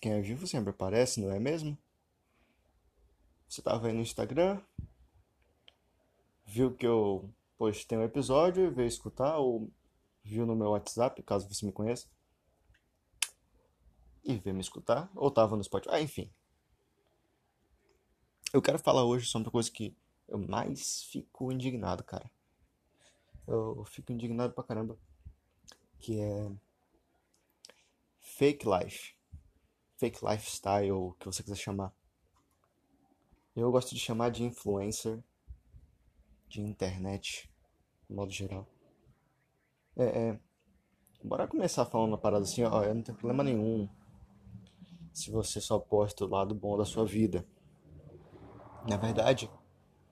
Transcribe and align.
Quem 0.00 0.12
é 0.12 0.20
vivo 0.20 0.46
sempre 0.46 0.70
aparece, 0.70 1.20
não 1.20 1.30
é 1.30 1.38
mesmo? 1.38 1.76
Você 3.48 3.62
tava 3.62 3.86
aí 3.86 3.92
no 3.92 4.00
Instagram, 4.00 4.60
viu 6.44 6.74
que 6.74 6.86
eu 6.86 7.28
postei 7.56 7.98
um 7.98 8.04
episódio 8.04 8.64
e 8.64 8.70
veio 8.70 8.86
escutar, 8.86 9.38
ou 9.38 9.70
viu 10.22 10.46
no 10.46 10.54
meu 10.54 10.70
WhatsApp, 10.70 11.22
caso 11.22 11.48
você 11.48 11.64
me 11.64 11.72
conheça, 11.72 12.06
e 14.22 14.36
veio 14.36 14.54
me 14.54 14.60
escutar, 14.60 15.10
ou 15.14 15.30
tava 15.30 15.56
no 15.56 15.64
Spotify, 15.64 15.94
ah, 15.94 16.00
enfim. 16.00 16.30
Eu 18.52 18.62
quero 18.62 18.78
falar 18.78 19.04
hoje 19.04 19.26
sobre 19.26 19.48
uma 19.48 19.52
coisa 19.52 19.70
que 19.70 19.96
eu 20.28 20.38
mais 20.38 21.04
fico 21.04 21.50
indignado, 21.50 22.04
cara. 22.04 22.30
Eu 23.46 23.84
fico 23.84 24.12
indignado 24.12 24.52
pra 24.52 24.64
caramba. 24.64 24.98
Que 25.98 26.20
é 26.20 26.50
fake 28.20 28.66
life. 28.66 29.17
Fake 29.98 30.24
lifestyle, 30.24 30.92
o 30.92 31.12
que 31.18 31.26
você 31.26 31.42
quiser 31.42 31.56
chamar. 31.56 31.92
Eu 33.54 33.70
gosto 33.70 33.94
de 33.94 34.00
chamar 34.00 34.30
de 34.30 34.44
influencer 34.44 35.22
de 36.48 36.60
internet, 36.60 37.50
de 38.08 38.14
modo 38.14 38.32
geral. 38.32 38.66
É, 39.96 40.04
é. 40.04 40.40
Bora 41.22 41.48
começar 41.48 41.84
falando 41.84 42.10
uma 42.10 42.18
parada 42.18 42.44
assim, 42.44 42.62
ó, 42.62 42.84
eu 42.84 42.94
não 42.94 43.02
tenho 43.02 43.18
problema 43.18 43.42
nenhum 43.42 43.88
se 45.12 45.32
você 45.32 45.60
só 45.60 45.80
posta 45.80 46.24
o 46.24 46.28
lado 46.28 46.54
bom 46.54 46.78
da 46.78 46.84
sua 46.84 47.04
vida. 47.04 47.44
Na 48.88 48.96
verdade, 48.96 49.50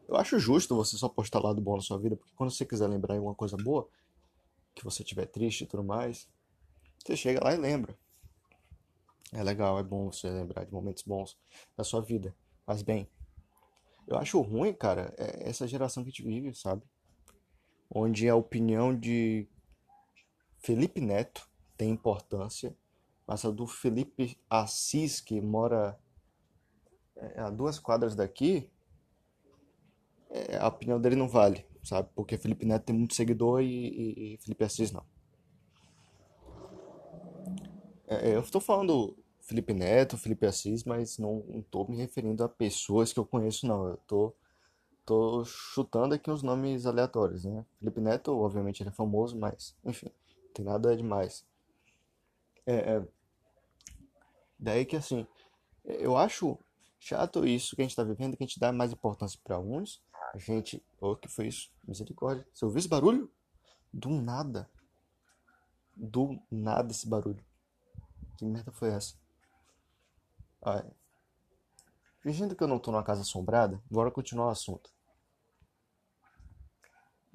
eu 0.08 0.16
acho 0.16 0.38
justo 0.40 0.74
você 0.74 0.96
só 0.96 1.08
postar 1.08 1.38
o 1.38 1.44
lado 1.44 1.60
bom 1.60 1.76
da 1.76 1.82
sua 1.82 1.98
vida, 1.98 2.16
porque 2.16 2.34
quando 2.34 2.50
você 2.50 2.66
quiser 2.66 2.88
lembrar 2.88 3.14
alguma 3.14 3.34
coisa 3.34 3.56
boa, 3.56 3.88
que 4.74 4.84
você 4.84 5.02
estiver 5.04 5.26
triste 5.26 5.62
e 5.62 5.66
tudo 5.66 5.84
mais, 5.84 6.28
você 6.98 7.16
chega 7.16 7.42
lá 7.42 7.54
e 7.54 7.56
lembra. 7.56 7.96
É 9.32 9.42
legal, 9.42 9.78
é 9.78 9.82
bom 9.82 10.10
você 10.10 10.28
lembrar 10.28 10.64
de 10.64 10.72
momentos 10.72 11.02
bons 11.02 11.36
da 11.76 11.82
sua 11.82 12.00
vida. 12.00 12.34
Mas 12.66 12.82
bem, 12.82 13.08
eu 14.06 14.16
acho 14.16 14.40
ruim, 14.40 14.72
cara, 14.72 15.12
é 15.18 15.48
essa 15.48 15.66
geração 15.66 16.02
que 16.02 16.08
a 16.08 16.12
gente 16.12 16.22
vive, 16.22 16.54
sabe? 16.54 16.82
Onde 17.90 18.28
a 18.28 18.36
opinião 18.36 18.96
de 18.96 19.48
Felipe 20.58 21.00
Neto 21.00 21.48
tem 21.76 21.90
importância, 21.90 22.76
mas 23.26 23.44
a 23.44 23.50
do 23.50 23.66
Felipe 23.66 24.38
Assis, 24.48 25.20
que 25.20 25.40
mora 25.40 25.98
é, 27.16 27.40
a 27.40 27.50
duas 27.50 27.78
quadras 27.78 28.14
daqui, 28.14 28.70
é, 30.30 30.56
a 30.56 30.68
opinião 30.68 31.00
dele 31.00 31.16
não 31.16 31.28
vale, 31.28 31.66
sabe? 31.82 32.08
Porque 32.14 32.38
Felipe 32.38 32.64
Neto 32.64 32.84
tem 32.84 32.96
muito 32.96 33.14
seguidor 33.14 33.60
e, 33.60 33.66
e, 33.66 34.34
e 34.34 34.38
Felipe 34.38 34.64
Assis 34.64 34.92
não. 34.92 35.04
É, 38.06 38.34
eu 38.34 38.40
estou 38.40 38.60
falando 38.60 39.16
Felipe 39.40 39.72
Neto, 39.72 40.16
Felipe 40.16 40.46
Assis, 40.46 40.84
mas 40.84 41.18
não 41.18 41.44
estou 41.54 41.88
me 41.88 41.96
referindo 41.96 42.44
a 42.44 42.48
pessoas 42.48 43.12
que 43.12 43.18
eu 43.18 43.26
conheço, 43.26 43.66
não. 43.66 43.88
Eu 43.88 43.96
tô, 44.06 44.34
tô 45.04 45.44
chutando 45.44 46.14
aqui 46.14 46.30
uns 46.30 46.42
nomes 46.42 46.86
aleatórios, 46.86 47.44
né? 47.44 47.64
Felipe 47.78 48.00
Neto, 48.00 48.36
obviamente, 48.36 48.82
ele 48.82 48.90
é 48.90 48.92
famoso, 48.92 49.36
mas, 49.38 49.76
enfim, 49.84 50.10
não 50.44 50.52
tem 50.52 50.64
nada 50.64 50.96
demais. 50.96 51.44
É, 52.64 52.96
é, 52.96 53.08
daí 54.58 54.84
que, 54.84 54.96
assim, 54.96 55.26
eu 55.84 56.16
acho 56.16 56.58
chato 56.98 57.46
isso 57.46 57.76
que 57.76 57.82
a 57.82 57.84
gente 57.84 57.92
está 57.92 58.02
vivendo, 58.02 58.36
que 58.36 58.42
a 58.42 58.46
gente 58.46 58.58
dá 58.58 58.72
mais 58.72 58.92
importância 58.92 59.38
para 59.44 59.58
uns. 59.60 60.02
A 60.34 60.38
gente. 60.38 60.82
O 61.00 61.12
oh, 61.12 61.16
que 61.16 61.28
foi 61.28 61.46
isso? 61.46 61.70
Misericórdia. 61.86 62.46
Você 62.52 62.64
ouviu 62.64 62.80
esse 62.80 62.88
barulho? 62.88 63.30
Do 63.92 64.10
nada. 64.10 64.68
Do 65.94 66.38
nada 66.50 66.90
esse 66.90 67.08
barulho. 67.08 67.45
Que 68.36 68.44
merda 68.44 68.70
foi 68.72 68.90
essa? 68.90 69.14
Olha, 70.60 70.90
fingindo 72.20 72.54
que 72.54 72.62
eu 72.62 72.68
não 72.68 72.78
tô 72.78 72.90
numa 72.90 73.04
casa 73.04 73.22
assombrada, 73.22 73.82
bora 73.90 74.10
continuar 74.10 74.46
o 74.46 74.50
assunto. 74.50 74.90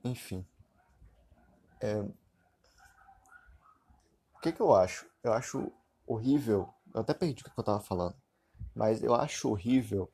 Enfim. 0.04 0.46
É... 1.80 2.00
O 4.36 4.40
que 4.42 4.52
que 4.52 4.62
eu 4.62 4.74
acho? 4.74 5.10
Eu 5.24 5.34
acho 5.34 5.72
horrível. 6.06 6.74
Eu 6.94 7.02
até 7.02 7.14
perdi 7.14 7.42
o 7.42 7.46
que 7.46 7.60
eu 7.60 7.64
tava 7.64 7.80
falando. 7.80 8.16
Mas 8.76 9.02
eu 9.04 9.14
acho 9.14 9.50
horrível 9.50 10.12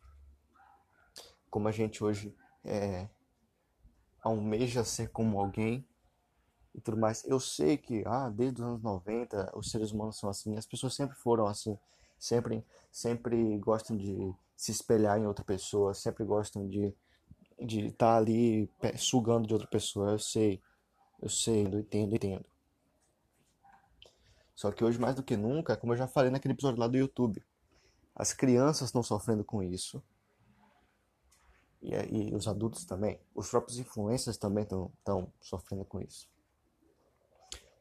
como 1.50 1.68
a 1.68 1.72
gente 1.72 2.04
hoje 2.04 2.36
é, 2.64 3.10
almeja 4.22 4.84
ser 4.84 5.10
como 5.10 5.40
alguém 5.40 5.88
e 6.78 6.82
tudo 6.82 6.96
mais. 6.98 7.26
Eu 7.26 7.40
sei 7.40 7.76
que, 7.78 8.04
ah, 8.06 8.30
desde 8.30 8.62
os 8.62 8.68
anos 8.68 8.82
90, 8.82 9.52
os 9.58 9.70
seres 9.70 9.92
humanos 9.92 10.18
são 10.18 10.30
assim, 10.30 10.56
as 10.56 10.66
pessoas 10.66 10.96
sempre 10.96 11.18
foram 11.18 11.48
assim 11.48 11.78
sempre, 12.18 12.66
sempre 12.92 13.58
gostam 13.60 13.96
de 13.96 14.34
se 14.56 14.72
espelhar 14.72 15.20
em 15.20 15.28
outra 15.28 15.46
pessoa, 15.46 15.94
sempre 15.94 16.24
gostam 16.24 16.68
de 16.68 16.96
de 17.60 17.88
estar 17.88 18.14
tá 18.14 18.18
ali 18.18 18.70
sugando 18.98 19.48
de 19.48 19.54
outra 19.54 19.68
pessoa. 19.68 20.12
Eu 20.12 20.20
sei, 20.20 20.62
eu 21.20 21.28
sei, 21.28 21.66
eu 21.66 21.80
entendo, 21.80 22.12
eu 22.12 22.16
entendo. 22.16 22.46
Só 24.54 24.72
que 24.72 24.84
hoje 24.84 25.00
mais 25.00 25.16
do 25.16 25.24
que 25.24 25.36
nunca, 25.36 25.76
como 25.76 25.94
eu 25.94 25.98
já 25.98 26.08
falei 26.08 26.30
naquele 26.30 26.54
episódio 26.54 26.80
lá 26.80 26.88
do 26.88 26.98
YouTube, 26.98 27.44
as 28.16 28.32
crianças 28.32 28.90
estão 28.90 29.02
sofrendo 29.02 29.44
com 29.44 29.64
isso. 29.64 30.04
E, 31.82 31.94
e 31.94 32.36
os 32.36 32.48
adultos 32.48 32.86
também. 32.86 33.20
Os 33.34 33.50
próprios 33.50 33.80
influencers 33.80 34.38
também 34.38 34.64
estão 34.64 35.34
sofrendo 35.42 35.84
com 35.84 36.00
isso. 36.00 36.30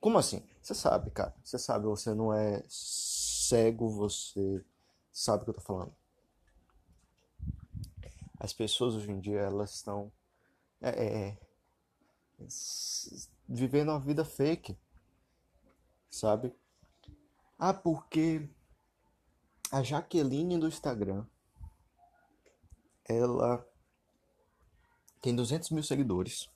Como 0.00 0.18
assim? 0.18 0.42
Você 0.62 0.74
sabe, 0.74 1.10
cara. 1.10 1.34
Você 1.42 1.58
sabe, 1.58 1.86
você 1.86 2.14
não 2.14 2.32
é 2.32 2.62
cego, 2.68 3.88
você 3.88 4.64
sabe 5.12 5.42
o 5.42 5.44
que 5.44 5.50
eu 5.50 5.54
tô 5.54 5.60
falando. 5.60 5.94
As 8.38 8.52
pessoas 8.52 8.94
hoje 8.94 9.10
em 9.10 9.20
dia, 9.20 9.40
elas 9.40 9.74
estão 9.74 10.12
é, 10.80 10.90
é, 10.90 11.28
é 11.28 12.46
vivendo 13.48 13.90
uma 13.90 14.00
vida 14.00 14.24
fake, 14.24 14.76
sabe? 16.10 16.54
Ah, 17.58 17.72
porque 17.72 18.48
a 19.70 19.82
Jaqueline 19.82 20.58
do 20.58 20.68
Instagram, 20.68 21.24
ela 23.04 23.66
tem 25.22 25.34
200 25.34 25.70
mil 25.70 25.82
seguidores. 25.82 26.50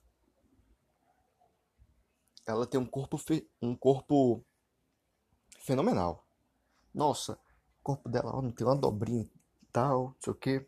Ela 2.50 2.66
tem 2.66 2.80
um 2.80 2.86
corpo, 2.86 3.18
um 3.62 3.74
corpo 3.74 4.44
fenomenal 5.58 6.26
nossa, 6.94 7.34
o 7.34 7.82
corpo 7.82 8.08
dela 8.08 8.32
ó, 8.34 8.42
não 8.42 8.50
tem 8.50 8.66
uma 8.66 8.76
dobrinha 8.76 9.24
e 9.62 9.66
tal, 9.72 10.08
não 10.08 10.16
sei 10.20 10.32
o 10.32 10.36
que. 10.36 10.66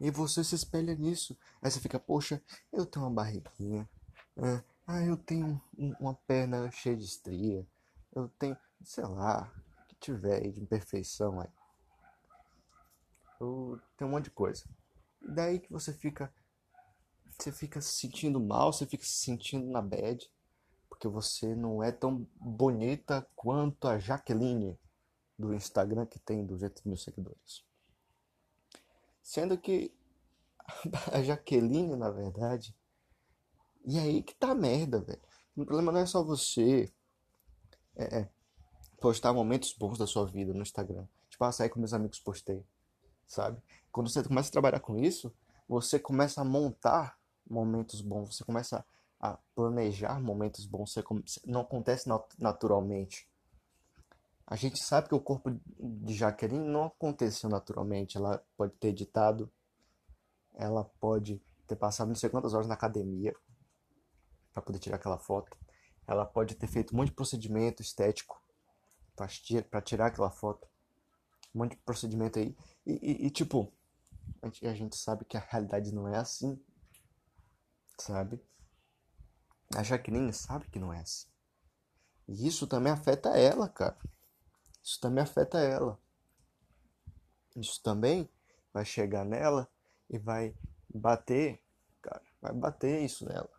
E 0.00 0.10
você 0.10 0.44
se 0.44 0.54
espelha 0.54 0.94
nisso. 0.94 1.36
Aí 1.60 1.70
você 1.70 1.80
fica, 1.80 1.98
poxa, 1.98 2.42
eu 2.72 2.86
tenho 2.86 3.04
uma 3.04 3.10
barriguinha. 3.10 3.88
É, 4.36 4.62
ah, 4.86 5.02
eu 5.02 5.16
tenho 5.16 5.60
um, 5.76 5.94
uma 5.98 6.14
perna 6.14 6.70
cheia 6.70 6.96
de 6.96 7.04
estria. 7.04 7.66
Eu 8.14 8.28
tenho, 8.38 8.56
sei 8.84 9.04
lá, 9.04 9.50
que 9.88 9.96
tiver 9.96 10.42
aí 10.42 10.52
de 10.52 10.60
imperfeição 10.60 11.40
aí. 11.40 11.48
Eu 13.40 13.80
tenho 13.96 14.08
um 14.08 14.14
monte 14.14 14.24
de 14.24 14.30
coisa. 14.30 14.64
Daí 15.20 15.58
que 15.58 15.72
você 15.72 15.92
fica. 15.92 16.32
Você 17.38 17.52
fica 17.52 17.80
se 17.80 17.96
sentindo 17.96 18.40
mal, 18.40 18.72
você 18.72 18.86
fica 18.86 19.04
se 19.04 19.24
sentindo 19.24 19.70
na 19.70 19.82
bad 19.82 20.28
porque 20.96 21.08
você 21.08 21.54
não 21.54 21.82
é 21.82 21.92
tão 21.92 22.26
bonita 22.36 23.28
quanto 23.36 23.86
a 23.86 23.98
Jaqueline 23.98 24.78
do 25.38 25.52
Instagram 25.52 26.06
que 26.06 26.18
tem 26.18 26.46
200 26.46 26.84
mil 26.84 26.96
seguidores. 26.96 27.62
Sendo 29.22 29.58
que 29.58 29.94
a 31.12 31.22
Jaqueline, 31.22 31.94
na 31.96 32.10
verdade, 32.10 32.74
e 33.84 33.98
aí 33.98 34.22
que 34.22 34.34
tá 34.34 34.52
a 34.52 34.54
merda, 34.54 35.00
velho. 35.00 35.20
O 35.54 35.64
problema 35.66 35.92
não 35.92 36.00
é 36.00 36.06
só 36.06 36.22
você 36.22 36.90
é, 37.94 38.20
é, 38.20 38.30
postar 38.98 39.34
momentos 39.34 39.74
bons 39.74 39.98
da 39.98 40.06
sua 40.06 40.24
vida 40.24 40.54
no 40.54 40.62
Instagram. 40.62 41.06
Tipo, 41.28 41.44
ah, 41.44 41.52
sair 41.52 41.68
com 41.68 41.78
meus 41.78 41.92
amigos 41.92 42.20
postei, 42.20 42.64
sabe? 43.26 43.60
Quando 43.92 44.08
você 44.08 44.22
começa 44.24 44.48
a 44.48 44.52
trabalhar 44.52 44.80
com 44.80 44.98
isso, 44.98 45.32
você 45.68 45.98
começa 45.98 46.40
a 46.40 46.44
montar 46.44 47.15
momentos 47.48 48.00
bons, 48.00 48.36
você 48.36 48.44
começa 48.44 48.84
a 49.18 49.38
planejar 49.54 50.20
momentos 50.20 50.66
bons 50.66 50.94
não 51.46 51.62
acontece 51.62 52.08
naturalmente. 52.38 53.28
A 54.46 54.54
gente 54.54 54.78
sabe 54.80 55.08
que 55.08 55.14
o 55.14 55.20
corpo 55.20 55.50
de 55.50 56.14
Jaqueline 56.14 56.68
não 56.68 56.84
aconteceu 56.84 57.50
naturalmente. 57.50 58.16
Ela 58.16 58.44
pode 58.56 58.74
ter 58.74 58.88
editado, 58.88 59.50
ela 60.54 60.84
pode 61.00 61.42
ter 61.66 61.74
passado 61.74 62.08
não 62.08 62.14
sei 62.14 62.30
quantas 62.30 62.54
horas 62.54 62.68
na 62.68 62.74
academia 62.74 63.34
para 64.52 64.62
poder 64.62 64.78
tirar 64.78 64.96
aquela 64.96 65.18
foto. 65.18 65.56
Ela 66.06 66.24
pode 66.24 66.54
ter 66.54 66.68
feito 66.68 66.94
um 66.94 66.98
monte 66.98 67.08
de 67.08 67.16
procedimento 67.16 67.82
estético 67.82 68.40
para 69.16 69.82
tirar 69.82 70.06
aquela 70.06 70.30
foto. 70.30 70.68
Um 71.52 71.60
monte 71.60 71.72
de 71.72 71.82
procedimento 71.82 72.38
aí. 72.38 72.56
E, 72.86 72.92
e, 72.92 73.26
e 73.26 73.30
tipo, 73.30 73.72
a 74.42 74.74
gente 74.74 74.96
sabe 74.96 75.24
que 75.24 75.36
a 75.36 75.40
realidade 75.40 75.92
não 75.92 76.06
é 76.06 76.16
assim. 76.16 76.62
Sabe? 77.98 78.40
A 79.74 79.82
Jaqueline 79.82 80.32
sabe 80.32 80.68
que 80.68 80.78
não 80.78 80.92
é 80.92 81.00
assim. 81.00 81.26
E 82.28 82.46
isso 82.46 82.66
também 82.66 82.92
afeta 82.92 83.30
ela, 83.30 83.68
cara. 83.68 83.96
Isso 84.82 85.00
também 85.00 85.22
afeta 85.22 85.58
ela. 85.58 85.98
Isso 87.56 87.82
também 87.82 88.28
vai 88.72 88.84
chegar 88.84 89.24
nela 89.24 89.68
e 90.10 90.18
vai 90.18 90.54
bater, 90.94 91.60
cara, 92.02 92.22
vai 92.40 92.52
bater 92.52 93.02
isso 93.02 93.26
nela. 93.26 93.50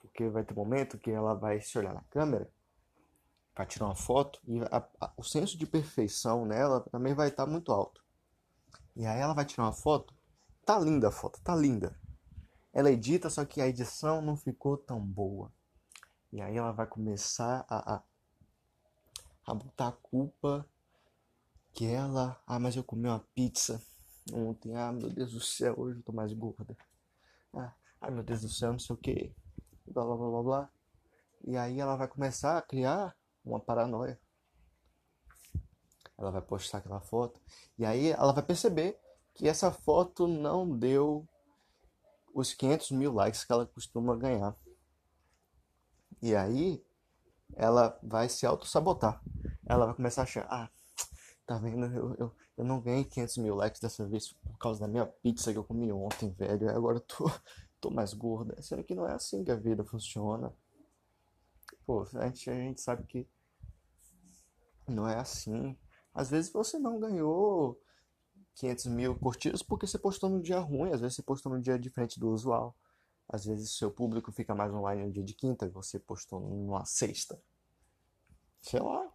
Porque 0.00 0.28
vai 0.28 0.44
ter 0.44 0.54
momento 0.54 0.98
que 0.98 1.10
ela 1.10 1.34
vai 1.34 1.60
se 1.60 1.78
olhar 1.78 1.94
na 1.94 2.02
câmera 2.10 2.50
para 3.54 3.66
tirar 3.66 3.86
uma 3.86 3.94
foto 3.94 4.40
e 4.46 4.60
a, 4.62 4.88
a, 5.00 5.12
o 5.16 5.22
senso 5.22 5.56
de 5.56 5.66
perfeição 5.66 6.44
nela 6.44 6.80
também 6.90 7.14
vai 7.14 7.28
estar 7.28 7.44
tá 7.44 7.50
muito 7.50 7.70
alto. 7.72 8.02
E 8.96 9.06
aí 9.06 9.20
ela 9.20 9.34
vai 9.34 9.44
tirar 9.44 9.64
uma 9.64 9.72
foto, 9.72 10.14
tá 10.64 10.78
linda 10.78 11.08
a 11.08 11.12
foto, 11.12 11.40
tá 11.42 11.54
linda. 11.54 11.98
Ela 12.72 12.90
edita, 12.90 13.28
só 13.28 13.44
que 13.44 13.60
a 13.60 13.68
edição 13.68 14.22
não 14.22 14.36
ficou 14.36 14.76
tão 14.76 15.00
boa. 15.00 15.52
E 16.32 16.40
aí 16.40 16.56
ela 16.56 16.72
vai 16.72 16.86
começar 16.86 17.64
a, 17.68 17.96
a, 17.96 18.02
a 19.46 19.54
botar 19.54 19.88
a 19.88 19.92
culpa 19.92 20.66
que 21.72 21.86
ela. 21.86 22.40
Ah, 22.46 22.58
mas 22.58 22.74
eu 22.74 22.82
comi 22.82 23.06
uma 23.06 23.20
pizza 23.34 23.80
ontem. 24.32 24.74
Ah, 24.74 24.90
meu 24.92 25.10
Deus 25.10 25.32
do 25.32 25.40
céu, 25.40 25.74
hoje 25.76 25.98
eu 25.98 26.02
tô 26.02 26.12
mais 26.12 26.32
gorda. 26.32 26.76
Ah, 28.00 28.10
meu 28.10 28.22
Deus 28.22 28.40
do 28.40 28.48
céu, 28.48 28.72
não 28.72 28.78
sei 28.78 28.94
o 28.94 28.96
que. 28.96 29.32
Blá 29.86 30.04
blá 30.04 30.16
blá 30.16 30.42
blá. 30.42 30.70
E 31.44 31.56
aí 31.56 31.78
ela 31.78 31.96
vai 31.96 32.08
começar 32.08 32.56
a 32.56 32.62
criar 32.62 33.14
uma 33.44 33.60
paranoia. 33.60 34.18
Ela 36.18 36.30
vai 36.30 36.40
postar 36.40 36.78
aquela 36.78 37.00
foto. 37.00 37.40
E 37.78 37.84
aí 37.84 38.10
ela 38.10 38.32
vai 38.32 38.42
perceber 38.42 38.98
que 39.34 39.48
essa 39.48 39.70
foto 39.70 40.26
não 40.26 40.68
deu 40.68 41.28
os 42.34 42.52
500 42.54 42.90
mil 42.92 43.12
likes 43.12 43.44
que 43.44 43.52
ela 43.52 43.66
costuma 43.66 44.16
ganhar. 44.16 44.56
E 46.20 46.34
aí 46.34 46.84
ela 47.54 47.98
vai 48.02 48.28
se 48.28 48.46
auto-sabotar. 48.46 49.22
Ela 49.66 49.86
vai 49.86 49.94
começar 49.94 50.22
a 50.22 50.24
achar, 50.24 50.46
ah, 50.50 50.70
tá 51.46 51.58
vendo, 51.58 51.86
eu, 51.86 52.14
eu, 52.14 52.36
eu 52.58 52.64
não 52.64 52.80
ganhei 52.80 53.04
500 53.04 53.38
mil 53.38 53.54
likes 53.54 53.80
dessa 53.80 54.06
vez 54.06 54.32
por 54.32 54.58
causa 54.58 54.80
da 54.80 54.88
minha 54.88 55.06
pizza 55.06 55.52
que 55.52 55.58
eu 55.58 55.64
comi 55.64 55.92
ontem, 55.92 56.30
velho. 56.32 56.70
Agora 56.70 56.96
eu 56.96 57.00
tô, 57.00 57.30
tô 57.80 57.90
mais 57.90 58.12
gorda. 58.14 58.60
Sendo 58.62 58.84
que 58.84 58.94
não 58.94 59.06
é 59.06 59.14
assim 59.14 59.44
que 59.44 59.50
a 59.50 59.56
vida 59.56 59.84
funciona. 59.84 60.52
Pô, 61.84 62.06
a 62.14 62.26
gente, 62.26 62.50
a 62.50 62.54
gente 62.54 62.80
sabe 62.80 63.04
que 63.04 63.28
não 64.86 65.08
é 65.08 65.18
assim. 65.18 65.76
Às 66.14 66.30
vezes 66.30 66.52
você 66.52 66.78
não 66.78 67.00
ganhou 67.00 67.80
500 68.54 68.86
mil 68.86 69.14
curtidas 69.16 69.62
porque 69.62 69.86
você 69.86 69.98
postou 69.98 70.28
no 70.28 70.42
dia 70.42 70.58
ruim, 70.58 70.92
às 70.92 71.00
vezes 71.00 71.16
você 71.16 71.22
postou 71.22 71.52
no 71.52 71.60
dia 71.60 71.78
diferente 71.78 72.18
do 72.20 72.30
usual. 72.30 72.76
Às 73.28 73.46
vezes 73.46 73.70
seu 73.72 73.90
público 73.90 74.30
fica 74.30 74.54
mais 74.54 74.72
online 74.72 75.04
no 75.04 75.12
dia 75.12 75.22
de 75.22 75.32
quinta 75.32 75.64
e 75.64 75.70
você 75.70 75.98
postou 75.98 76.40
numa 76.40 76.84
sexta. 76.84 77.40
Sei 78.60 78.80
lá. 78.80 79.10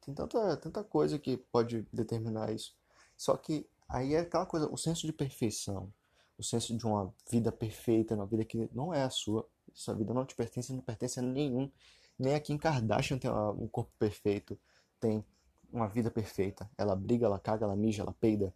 Tem 0.00 0.14
tanta, 0.14 0.56
tanta 0.56 0.84
coisa 0.84 1.18
que 1.18 1.36
pode 1.36 1.86
determinar 1.92 2.52
isso. 2.52 2.74
Só 3.16 3.36
que 3.36 3.68
aí 3.88 4.14
é 4.14 4.20
aquela 4.20 4.46
coisa, 4.46 4.68
o 4.70 4.76
senso 4.76 5.06
de 5.06 5.12
perfeição, 5.12 5.92
o 6.38 6.42
senso 6.42 6.76
de 6.76 6.86
uma 6.86 7.12
vida 7.30 7.50
perfeita, 7.50 8.14
uma 8.14 8.26
vida 8.26 8.44
que 8.44 8.70
não 8.72 8.94
é 8.94 9.02
a 9.02 9.10
sua. 9.10 9.46
Sua 9.74 9.94
vida 9.94 10.14
não 10.14 10.24
te 10.24 10.34
pertence, 10.34 10.72
não 10.72 10.80
pertence 10.80 11.18
a 11.20 11.22
nenhum. 11.22 11.70
Nem 12.18 12.34
a 12.34 12.40
Kim 12.40 12.56
Kardashian 12.58 13.18
tem 13.18 13.30
um 13.30 13.68
corpo 13.68 13.92
perfeito, 13.98 14.58
tem 14.98 15.24
uma 15.72 15.88
vida 15.88 16.10
perfeita. 16.10 16.70
Ela 16.76 16.96
briga, 16.96 17.26
ela 17.26 17.38
caga, 17.38 17.64
ela 17.64 17.76
mija, 17.76 18.02
ela 18.02 18.12
peida. 18.12 18.54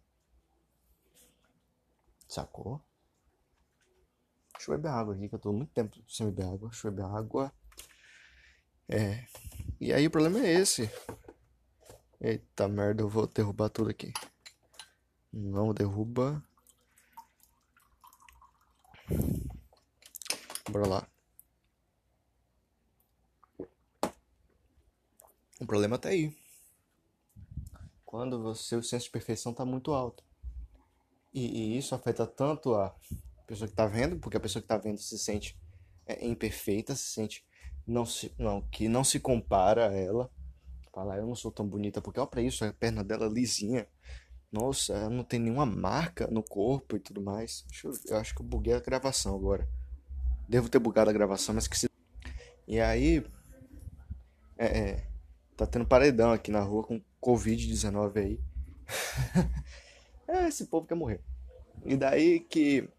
Sacou? 2.27 2.81
Deixa 4.53 4.71
eu 4.71 4.77
beber 4.77 4.89
água 4.89 5.13
aqui, 5.13 5.29
que 5.29 5.35
eu 5.35 5.39
tô 5.39 5.51
muito 5.51 5.71
tempo 5.71 5.97
sem 6.07 6.29
beber 6.31 6.45
água. 6.45 6.69
Deixa 6.69 6.87
eu 6.87 6.91
beber 6.91 7.05
água. 7.05 7.53
É. 8.87 9.25
E 9.79 9.91
aí 9.91 10.07
o 10.07 10.11
problema 10.11 10.39
é 10.39 10.53
esse. 10.53 10.89
Eita 12.21 12.67
merda, 12.67 13.01
eu 13.01 13.09
vou 13.09 13.27
derrubar 13.27 13.69
tudo 13.69 13.89
aqui. 13.89 14.13
Não 15.31 15.73
derruba. 15.73 16.41
Bora 20.69 20.87
lá. 20.87 21.07
O 25.59 25.65
problema 25.65 25.97
tá 25.97 26.09
aí. 26.09 26.35
Quando 28.13 28.43
você, 28.43 28.75
o 28.75 28.83
senso 28.83 29.05
de 29.05 29.11
perfeição 29.11 29.55
tá 29.55 29.65
muito 29.65 29.91
alto. 29.91 30.23
E, 31.33 31.47
e 31.47 31.77
isso 31.79 31.95
afeta 31.95 32.27
tanto 32.27 32.75
a 32.75 32.95
pessoa 33.47 33.67
que 33.67 33.73
tá 33.73 33.87
vendo, 33.87 34.19
porque 34.19 34.37
a 34.37 34.39
pessoa 34.39 34.61
que 34.61 34.67
tá 34.67 34.77
vendo 34.77 34.99
se 34.99 35.17
sente 35.17 35.59
é, 36.05 36.23
imperfeita, 36.23 36.93
se 36.93 37.05
sente 37.05 37.43
não 37.87 38.05
se, 38.05 38.31
não, 38.37 38.61
que 38.69 38.87
não 38.87 39.03
se 39.03 39.19
compara 39.19 39.89
a 39.89 39.91
ela 39.91 40.29
Falar, 40.93 41.17
eu 41.17 41.25
não 41.25 41.33
sou 41.33 41.51
tão 41.51 41.67
bonita, 41.67 42.03
porque 42.03 42.19
olha 42.19 42.29
pra 42.29 42.43
isso, 42.43 42.63
a 42.63 42.71
perna 42.71 43.03
dela 43.03 43.25
lisinha. 43.25 43.87
Nossa, 44.51 44.93
ela 44.93 45.09
não 45.09 45.23
tem 45.23 45.39
nenhuma 45.39 45.65
marca 45.65 46.27
no 46.27 46.43
corpo 46.43 46.95
e 46.95 46.99
tudo 46.99 47.19
mais. 47.19 47.65
Eu, 47.83 47.93
eu, 48.09 48.17
acho 48.17 48.35
que 48.35 48.43
eu 48.43 48.45
buguei 48.45 48.75
a 48.75 48.79
gravação 48.79 49.35
agora. 49.35 49.67
Devo 50.47 50.69
ter 50.69 50.77
bugado 50.77 51.09
a 51.09 51.13
gravação, 51.13 51.55
mas 51.55 51.63
esqueci. 51.63 51.89
E 52.67 52.79
aí. 52.79 53.25
É, 54.55 54.65
é, 54.67 55.07
tá 55.57 55.65
tendo 55.65 55.87
paredão 55.87 56.31
aqui 56.31 56.51
na 56.51 56.61
rua 56.61 56.83
com 56.83 57.01
Covid-19 57.23 58.17
aí. 58.17 58.39
é, 60.27 60.47
esse 60.47 60.67
povo 60.67 60.85
quer 60.85 60.95
morrer. 60.95 61.21
E 61.85 61.95
daí 61.95 62.41
que. 62.41 62.89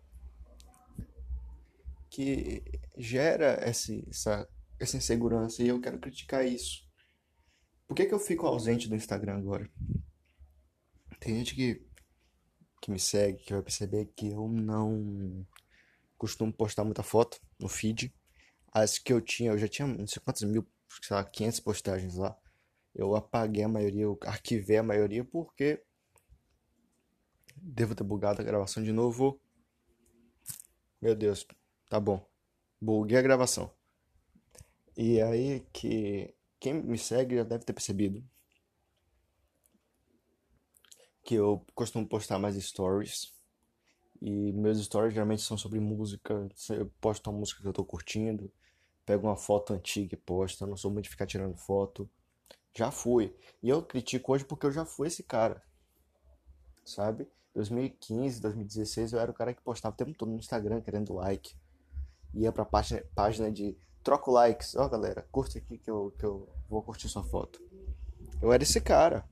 Que 2.08 2.62
gera 2.96 3.68
esse, 3.68 4.06
essa, 4.08 4.48
essa 4.78 4.96
insegurança. 4.96 5.62
E 5.62 5.68
eu 5.68 5.80
quero 5.80 5.98
criticar 5.98 6.46
isso. 6.46 6.88
Por 7.86 7.94
que, 7.94 8.06
que 8.06 8.14
eu 8.14 8.18
fico 8.18 8.46
ausente 8.46 8.88
do 8.88 8.94
Instagram 8.94 9.36
agora? 9.36 9.70
Tem 11.20 11.34
gente 11.36 11.54
que, 11.54 11.84
que 12.80 12.90
me 12.90 12.98
segue, 12.98 13.42
que 13.42 13.52
vai 13.52 13.62
perceber 13.62 14.06
que 14.16 14.28
eu 14.30 14.48
não 14.48 15.46
costumo 16.16 16.52
postar 16.52 16.84
muita 16.84 17.02
foto 17.02 17.38
no 17.58 17.68
feed. 17.68 18.14
As 18.72 18.98
que 18.98 19.12
eu 19.12 19.20
tinha, 19.20 19.50
eu 19.50 19.58
já 19.58 19.68
tinha 19.68 19.86
não 19.86 20.06
sei 20.06 20.22
quantos 20.24 20.42
mil, 20.44 20.66
sei 21.02 21.16
lá, 21.16 21.24
500 21.24 21.60
postagens 21.60 22.14
lá. 22.16 22.36
Eu 22.94 23.16
apaguei 23.16 23.64
a 23.64 23.68
maioria, 23.68 24.02
eu 24.02 24.18
arquivei 24.22 24.76
a 24.78 24.82
maioria 24.82 25.24
porque 25.24 25.82
devo 27.56 27.94
ter 27.94 28.04
bugado 28.04 28.40
a 28.40 28.44
gravação 28.44 28.82
de 28.82 28.92
novo. 28.92 29.40
Meu 31.00 31.14
Deus, 31.14 31.46
tá 31.88 31.98
bom. 31.98 32.24
Buguei 32.80 33.18
a 33.18 33.22
gravação. 33.22 33.70
E 34.96 35.20
aí 35.20 35.66
que 35.72 36.34
quem 36.60 36.74
me 36.74 36.96
segue 36.96 37.36
já 37.36 37.42
deve 37.42 37.64
ter 37.64 37.72
percebido 37.72 38.22
que 41.24 41.34
eu 41.34 41.64
costumo 41.74 42.06
postar 42.06 42.38
mais 42.38 42.54
stories. 42.62 43.32
E 44.20 44.52
meus 44.52 44.82
stories 44.84 45.14
geralmente 45.14 45.42
são 45.42 45.56
sobre 45.56 45.80
música. 45.80 46.48
Eu 46.70 46.90
posto 47.00 47.28
uma 47.28 47.38
música 47.38 47.60
que 47.60 47.68
eu 47.68 47.72
tô 47.72 47.84
curtindo, 47.84 48.52
pego 49.04 49.26
uma 49.26 49.36
foto 49.36 49.72
antiga 49.72 50.14
e 50.14 50.18
posto. 50.18 50.62
Eu 50.62 50.68
não 50.68 50.76
sou 50.76 50.90
muito 50.90 51.04
de 51.04 51.10
ficar 51.10 51.26
tirando 51.26 51.56
foto. 51.56 52.08
Já 52.76 52.90
fui. 52.90 53.34
E 53.62 53.68
eu 53.68 53.82
critico 53.82 54.32
hoje 54.32 54.44
porque 54.44 54.66
eu 54.66 54.72
já 54.72 54.84
fui 54.84 55.06
esse 55.06 55.22
cara. 55.22 55.62
Sabe? 56.84 57.28
2015, 57.54 58.40
2016 58.40 59.12
eu 59.12 59.20
era 59.20 59.30
o 59.30 59.34
cara 59.34 59.54
que 59.54 59.62
postava 59.62 59.94
o 59.94 59.96
tempo 59.96 60.12
todo 60.12 60.30
no 60.30 60.38
Instagram 60.38 60.80
querendo 60.80 61.14
like. 61.14 61.56
Ia 62.34 62.50
pra 62.50 62.64
página, 62.64 63.02
página 63.14 63.50
de 63.50 63.78
troco 64.02 64.32
likes. 64.32 64.74
Ó, 64.74 64.84
oh, 64.84 64.88
galera, 64.88 65.26
curte 65.30 65.56
aqui 65.58 65.78
que 65.78 65.88
eu, 65.88 66.12
que 66.18 66.24
eu 66.24 66.48
vou 66.68 66.82
curtir 66.82 67.08
sua 67.08 67.22
foto. 67.22 67.62
Eu 68.42 68.52
era 68.52 68.62
esse 68.62 68.80
cara. 68.80 69.24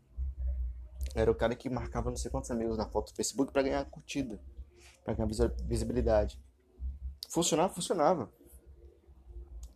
Era 1.14 1.30
o 1.30 1.34
cara 1.34 1.54
que 1.56 1.68
marcava 1.68 2.10
não 2.10 2.16
sei 2.16 2.30
quantos 2.30 2.50
amigos 2.50 2.78
na 2.78 2.88
foto 2.88 3.12
do 3.12 3.16
Facebook 3.16 3.52
para 3.52 3.62
ganhar 3.62 3.84
curtida, 3.86 4.40
para 5.04 5.14
ganhar 5.14 5.28
visibilidade. 5.64 6.40
Funcionava, 7.28 7.74
funcionava. 7.74 8.32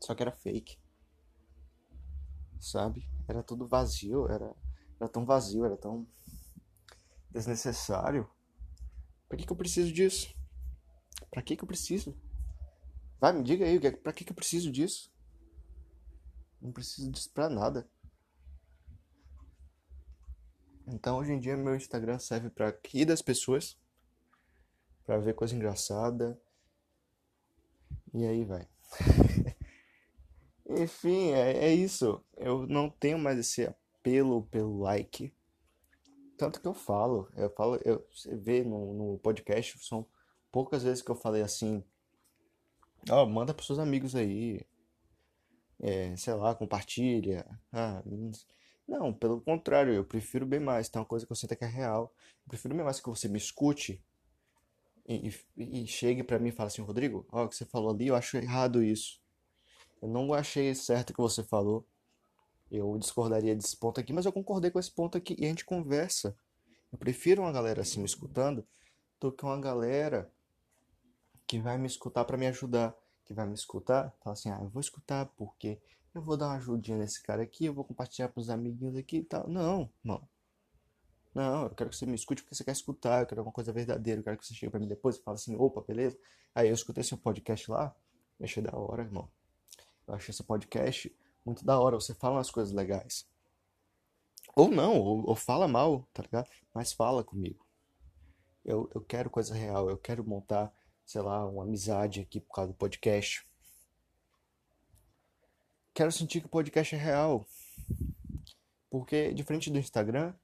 Só 0.00 0.14
que 0.14 0.22
era 0.22 0.30
fake. 0.30 0.78
Sabe? 2.60 3.15
Era 3.28 3.42
tudo 3.42 3.66
vazio, 3.66 4.28
era, 4.28 4.54
era 5.00 5.08
tão 5.08 5.24
vazio, 5.24 5.64
era 5.64 5.76
tão 5.76 6.06
desnecessário. 7.30 8.28
Pra 9.28 9.36
que, 9.36 9.44
que 9.44 9.52
eu 9.52 9.56
preciso 9.56 9.92
disso? 9.92 10.34
Pra 11.30 11.42
que, 11.42 11.56
que 11.56 11.64
eu 11.64 11.66
preciso? 11.66 12.16
Vai, 13.20 13.32
me 13.32 13.42
diga 13.42 13.64
aí, 13.64 13.78
pra 13.78 14.12
que, 14.12 14.24
que 14.24 14.32
eu 14.32 14.36
preciso 14.36 14.70
disso? 14.70 15.12
Não 16.60 16.72
preciso 16.72 17.10
disso 17.10 17.30
pra 17.32 17.48
nada. 17.48 17.88
Então 20.86 21.18
hoje 21.18 21.32
em 21.32 21.40
dia 21.40 21.56
meu 21.56 21.74
Instagram 21.74 22.18
serve 22.18 22.48
para 22.48 22.78
rir 22.86 23.04
das 23.04 23.20
pessoas, 23.20 23.76
para 25.04 25.18
ver 25.18 25.34
coisa 25.34 25.54
engraçada. 25.54 26.40
E 28.14 28.24
aí 28.24 28.44
vai. 28.44 28.68
Enfim, 30.76 31.32
é, 31.32 31.64
é, 31.66 31.74
isso. 31.74 32.22
Eu 32.36 32.66
não 32.66 32.90
tenho 32.90 33.18
mais 33.18 33.38
esse 33.38 33.64
apelo 33.64 34.42
pelo 34.44 34.80
like. 34.80 35.32
Tanto 36.36 36.60
que 36.60 36.68
eu 36.68 36.74
falo, 36.74 37.30
eu 37.34 37.50
falo, 37.50 37.80
eu, 37.84 38.06
você 38.12 38.36
vê 38.36 38.62
no, 38.62 38.92
no 38.92 39.18
podcast, 39.18 39.78
são 39.84 40.06
poucas 40.52 40.82
vezes 40.82 41.02
que 41.02 41.10
eu 41.10 41.16
falei 41.16 41.42
assim, 41.42 41.82
ó, 43.10 43.22
oh, 43.22 43.26
manda 43.26 43.54
pros 43.54 43.66
seus 43.66 43.78
amigos 43.78 44.14
aí. 44.14 44.60
é, 45.80 46.16
sei 46.16 46.34
lá, 46.34 46.54
compartilha. 46.54 47.46
Ah, 47.72 48.02
não, 48.86 49.12
pelo 49.12 49.40
contrário, 49.40 49.92
eu 49.94 50.04
prefiro 50.04 50.46
bem 50.46 50.60
mais. 50.60 50.88
Tem 50.88 51.00
uma 51.00 51.06
coisa 51.06 51.26
que 51.26 51.32
eu 51.32 51.36
sinto 51.36 51.56
que 51.56 51.64
é 51.64 51.68
real. 51.68 52.12
Eu 52.44 52.48
prefiro 52.48 52.74
bem 52.74 52.84
mais 52.84 53.00
que 53.00 53.08
você 53.08 53.28
me 53.28 53.38
escute 53.38 54.02
e, 55.08 55.30
e, 55.56 55.82
e 55.82 55.86
chegue 55.86 56.22
para 56.22 56.38
mim 56.38 56.50
e 56.50 56.52
fale 56.52 56.68
assim, 56.68 56.82
Rodrigo, 56.82 57.26
ó, 57.30 57.44
o 57.44 57.48
que 57.48 57.56
você 57.56 57.64
falou 57.64 57.90
ali, 57.90 58.08
eu 58.08 58.16
acho 58.16 58.36
errado 58.36 58.82
isso. 58.82 59.20
Eu 60.06 60.10
não 60.12 60.32
achei 60.32 60.72
certo 60.72 61.10
o 61.10 61.14
que 61.14 61.20
você 61.20 61.42
falou. 61.42 61.84
Eu 62.70 62.96
discordaria 62.96 63.56
desse 63.56 63.76
ponto 63.76 63.98
aqui, 63.98 64.12
mas 64.12 64.24
eu 64.24 64.32
concordei 64.32 64.70
com 64.70 64.78
esse 64.78 64.90
ponto 64.90 65.18
aqui 65.18 65.34
e 65.36 65.44
a 65.44 65.48
gente 65.48 65.64
conversa. 65.64 66.36
Eu 66.92 66.98
prefiro 66.98 67.42
uma 67.42 67.50
galera 67.50 67.82
assim 67.82 67.98
me 67.98 68.06
escutando 68.06 68.64
do 69.20 69.32
que 69.32 69.44
uma 69.44 69.60
galera 69.60 70.30
que 71.44 71.58
vai 71.58 71.76
me 71.76 71.88
escutar 71.88 72.24
para 72.24 72.36
me 72.36 72.46
ajudar, 72.46 72.96
que 73.24 73.34
vai 73.34 73.48
me 73.48 73.54
escutar, 73.54 74.14
fala 74.22 74.34
assim: 74.34 74.48
"Ah, 74.48 74.60
eu 74.62 74.68
vou 74.68 74.80
escutar 74.80 75.26
porque 75.36 75.80
eu 76.14 76.22
vou 76.22 76.36
dar 76.36 76.46
uma 76.46 76.56
ajudinha 76.56 76.98
nesse 76.98 77.20
cara 77.20 77.42
aqui, 77.42 77.64
eu 77.64 77.74
vou 77.74 77.84
compartilhar 77.84 78.28
pros 78.28 78.48
amiguinhos 78.48 78.94
aqui 78.96 79.18
e 79.18 79.24
tal". 79.24 79.48
Não, 79.48 79.90
não. 80.04 80.22
Não, 81.34 81.64
eu 81.64 81.70
quero 81.70 81.90
que 81.90 81.96
você 81.96 82.06
me 82.06 82.14
escute 82.14 82.42
porque 82.42 82.54
você 82.54 82.62
quer 82.62 82.72
escutar, 82.72 83.22
eu 83.22 83.26
quero 83.26 83.40
alguma 83.40 83.52
coisa 83.52 83.72
verdadeira, 83.72 84.20
eu 84.20 84.24
quero 84.24 84.38
que 84.38 84.46
você 84.46 84.54
chegue 84.54 84.70
para 84.70 84.78
mim 84.78 84.86
depois 84.86 85.16
e 85.16 85.22
fale 85.22 85.34
assim: 85.34 85.56
"Opa, 85.56 85.80
beleza?". 85.82 86.16
Aí 86.54 86.68
eu 86.68 86.74
escutei 86.74 87.02
seu 87.02 87.18
podcast 87.18 87.68
lá, 87.72 87.92
achei 88.40 88.62
da 88.62 88.76
hora, 88.76 89.02
irmão. 89.02 89.28
Eu 90.06 90.14
achei 90.14 90.32
esse 90.32 90.42
podcast 90.42 91.14
muito 91.44 91.64
da 91.64 91.78
hora, 91.78 91.96
você 91.96 92.14
fala 92.14 92.36
umas 92.36 92.50
coisas 92.50 92.72
legais. 92.72 93.26
Ou 94.54 94.68
não, 94.68 94.98
ou, 94.98 95.28
ou 95.28 95.34
fala 95.36 95.68
mal, 95.68 96.08
tá 96.12 96.22
ligado? 96.22 96.48
Mas 96.72 96.92
fala 96.92 97.22
comigo. 97.22 97.64
Eu, 98.64 98.90
eu 98.94 99.00
quero 99.00 99.30
coisa 99.30 99.54
real, 99.54 99.88
eu 99.88 99.96
quero 99.96 100.26
montar, 100.26 100.72
sei 101.04 101.20
lá, 101.20 101.46
uma 101.46 101.62
amizade 101.62 102.20
aqui 102.20 102.40
por 102.40 102.52
causa 102.52 102.72
do 102.72 102.76
podcast. 102.76 103.46
Quero 105.94 106.10
sentir 106.10 106.40
que 106.40 106.46
o 106.46 106.50
podcast 106.50 106.94
é 106.94 106.98
real. 106.98 107.46
Porque, 108.90 109.32
diferente 109.34 109.70
do 109.70 109.78
Instagram, 109.78 110.34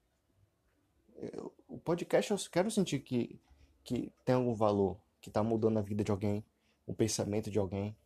eu, 1.16 1.52
o 1.68 1.78
podcast 1.78 2.30
eu 2.30 2.38
quero 2.50 2.70
sentir 2.70 3.00
que, 3.00 3.40
que 3.82 4.12
tem 4.24 4.34
algum 4.34 4.54
valor, 4.54 4.98
que 5.20 5.30
tá 5.30 5.42
mudando 5.42 5.78
a 5.78 5.82
vida 5.82 6.04
de 6.04 6.10
alguém, 6.10 6.44
o 6.86 6.94
pensamento 6.94 7.50
de 7.50 7.58
alguém. 7.58 7.96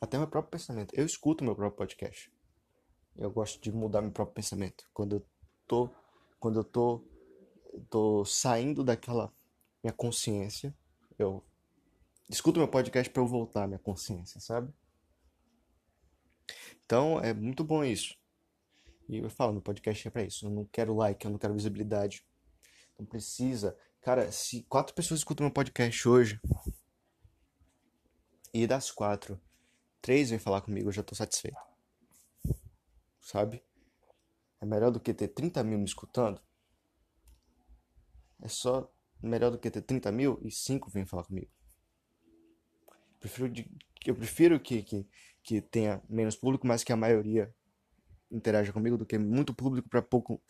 Até 0.00 0.18
meu 0.18 0.28
próprio 0.28 0.50
pensamento. 0.50 0.94
Eu 0.94 1.06
escuto 1.06 1.44
meu 1.44 1.54
próprio 1.54 1.78
podcast. 1.78 2.32
Eu 3.16 3.30
gosto 3.30 3.60
de 3.60 3.72
mudar 3.72 4.02
meu 4.02 4.10
próprio 4.10 4.34
pensamento. 4.34 4.88
Quando 4.92 5.16
eu 5.16 5.26
tô, 5.66 5.90
quando 6.38 6.60
eu 6.60 6.64
tô, 6.64 7.02
tô 7.88 8.24
saindo 8.24 8.84
daquela 8.84 9.32
minha 9.82 9.92
consciência, 9.92 10.76
eu 11.18 11.42
escuto 12.28 12.58
meu 12.58 12.68
podcast 12.68 13.10
para 13.10 13.22
eu 13.22 13.26
voltar 13.26 13.64
à 13.64 13.66
minha 13.66 13.78
consciência, 13.78 14.40
sabe? 14.40 14.72
Então 16.84 17.18
é 17.20 17.32
muito 17.32 17.64
bom 17.64 17.82
isso. 17.84 18.16
E 19.08 19.18
eu 19.18 19.30
falo, 19.30 19.52
meu 19.52 19.62
podcast 19.62 20.06
é 20.06 20.10
para 20.10 20.24
isso. 20.24 20.46
Eu 20.46 20.50
não 20.50 20.64
quero 20.66 20.94
like, 20.94 21.24
eu 21.24 21.30
não 21.30 21.38
quero 21.38 21.54
visibilidade. 21.54 22.24
Não 22.98 23.06
precisa. 23.06 23.76
Cara, 24.00 24.30
se 24.30 24.62
quatro 24.64 24.94
pessoas 24.94 25.20
escutam 25.20 25.44
meu 25.44 25.52
podcast 25.52 26.08
hoje, 26.08 26.40
e 28.52 28.66
das 28.66 28.90
quatro, 28.90 29.40
três 30.06 30.30
vêm 30.30 30.38
falar 30.38 30.60
comigo, 30.60 30.88
eu 30.88 30.92
já 30.92 31.02
tô 31.02 31.14
satisfeito 31.14 31.58
sabe? 33.26 33.60
É 34.60 34.64
melhor 34.64 34.92
do 34.92 35.00
que 35.00 35.12
ter 35.12 35.28
30 35.28 35.62
mil 35.64 35.78
me 35.78 35.84
escutando. 35.84 36.40
É 38.40 38.48
só 38.48 38.88
melhor 39.20 39.50
do 39.50 39.58
que 39.58 39.68
ter 39.68 39.82
30 39.82 40.12
mil 40.12 40.38
e 40.42 40.50
5 40.50 40.88
vêm 40.90 41.04
falar 41.04 41.24
comigo. 41.24 41.50
Eu 42.88 43.18
prefiro, 43.18 43.48
de, 43.48 43.70
eu 44.06 44.14
prefiro 44.14 44.60
que, 44.60 44.82
que, 44.82 45.08
que 45.42 45.60
tenha 45.60 46.00
menos 46.08 46.36
público, 46.36 46.66
mas 46.66 46.84
que 46.84 46.92
a 46.92 46.96
maioria 46.96 47.52
interaja 48.30 48.72
comigo 48.72 48.96
do 48.96 49.04
que 49.04 49.18
muito 49.18 49.52
público 49.52 49.88
para 49.88 50.02
pouco, 50.02 50.40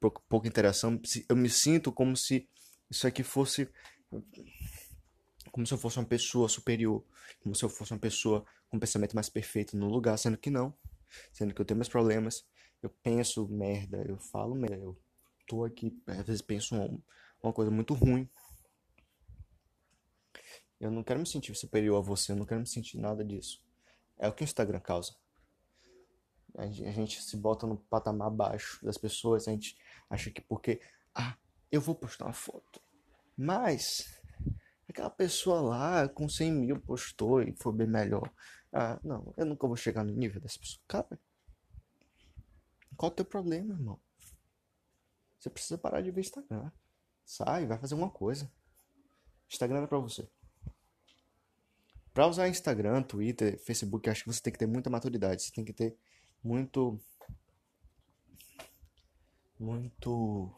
pouco, 0.00 0.22
pouca 0.28 0.48
interação. 0.48 0.98
Eu 1.28 1.36
me 1.36 1.50
sinto 1.50 1.92
como 1.92 2.16
se 2.16 2.48
isso 2.90 3.06
aqui 3.06 3.22
fosse. 3.22 3.68
Como 5.50 5.66
se 5.66 5.74
eu 5.74 5.78
fosse 5.78 5.98
uma 5.98 6.06
pessoa 6.06 6.48
superior. 6.48 7.04
Como 7.40 7.54
se 7.54 7.62
eu 7.62 7.68
fosse 7.68 7.92
uma 7.92 8.00
pessoa 8.00 8.46
um 8.72 8.78
pensamento 8.78 9.14
mais 9.14 9.28
perfeito 9.28 9.76
no 9.76 9.88
lugar, 9.88 10.16
sendo 10.18 10.36
que 10.38 10.50
não 10.50 10.74
sendo 11.32 11.54
que 11.54 11.60
eu 11.60 11.64
tenho 11.64 11.78
meus 11.78 11.88
problemas, 11.88 12.44
eu 12.82 12.90
penso 13.02 13.48
merda, 13.48 14.04
eu 14.08 14.18
falo 14.18 14.54
merda, 14.54 14.76
eu 14.76 14.98
tô 15.46 15.64
aqui, 15.64 15.96
às 16.06 16.26
vezes 16.26 16.42
penso 16.42 16.74
uma, 16.74 16.98
uma 17.42 17.52
coisa 17.52 17.70
muito 17.70 17.94
ruim. 17.94 18.28
Eu 20.80 20.90
não 20.90 21.04
quero 21.04 21.20
me 21.20 21.26
sentir 21.26 21.54
superior 21.54 21.98
a 21.98 22.00
você, 22.00 22.32
eu 22.32 22.36
não 22.36 22.44
quero 22.44 22.60
me 22.60 22.66
sentir 22.66 22.98
nada 22.98 23.24
disso. 23.24 23.62
É 24.18 24.28
o 24.28 24.32
que 24.32 24.42
o 24.42 24.44
Instagram 24.44 24.80
causa. 24.80 25.14
A 26.56 26.66
gente 26.66 27.22
se 27.22 27.36
bota 27.36 27.66
no 27.66 27.76
patamar 27.76 28.30
baixo 28.30 28.84
das 28.84 28.98
pessoas, 28.98 29.46
a 29.46 29.52
gente 29.52 29.78
acha 30.10 30.30
que 30.30 30.40
porque, 30.40 30.80
ah, 31.14 31.36
eu 31.70 31.80
vou 31.80 31.94
postar 31.94 32.26
uma 32.26 32.32
foto. 32.32 32.82
Mas, 33.36 34.20
aquela 34.88 35.08
pessoa 35.08 35.60
lá 35.60 36.08
com 36.08 36.28
100 36.28 36.52
mil 36.52 36.80
postou 36.80 37.42
e 37.42 37.54
foi 37.56 37.72
bem 37.72 37.86
melhor. 37.86 38.30
Ah, 38.72 38.98
não, 39.04 39.34
eu 39.36 39.44
nunca 39.44 39.66
vou 39.66 39.76
chegar 39.76 40.02
no 40.02 40.12
nível 40.12 40.40
dessa 40.40 40.58
pessoa. 40.58 40.80
Cara, 40.88 41.18
qual 42.96 43.12
o 43.12 43.14
teu 43.14 43.24
problema, 43.24 43.74
irmão? 43.74 44.00
Você 45.38 45.50
precisa 45.50 45.76
parar 45.76 46.00
de 46.00 46.10
ver 46.10 46.20
Instagram. 46.20 46.70
Sai, 47.24 47.66
vai 47.66 47.78
fazer 47.78 47.94
uma 47.94 48.08
coisa. 48.08 48.50
Instagram 49.50 49.82
é 49.82 49.86
pra 49.86 49.98
você. 49.98 50.28
Pra 52.14 52.26
usar 52.26 52.48
Instagram, 52.48 53.02
Twitter, 53.02 53.58
Facebook, 53.58 54.08
acho 54.08 54.24
que 54.24 54.32
você 54.32 54.40
tem 54.40 54.52
que 54.52 54.58
ter 54.58 54.66
muita 54.66 54.88
maturidade. 54.88 55.42
Você 55.42 55.52
tem 55.52 55.64
que 55.64 55.72
ter 55.72 55.96
muito. 56.42 56.98
Muito. 59.58 60.50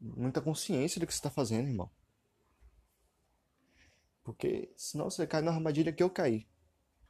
Muita 0.00 0.40
consciência 0.40 0.98
do 0.98 1.06
que 1.06 1.12
você 1.12 1.18
está 1.18 1.30
fazendo, 1.30 1.68
irmão. 1.68 1.90
Porque 4.22 4.72
senão 4.76 5.10
você 5.10 5.26
cai 5.26 5.42
na 5.42 5.52
armadilha 5.52 5.92
que 5.92 6.02
eu 6.02 6.10
caí, 6.10 6.46